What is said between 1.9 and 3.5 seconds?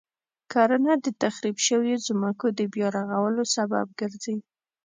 ځمکو د بیا رغولو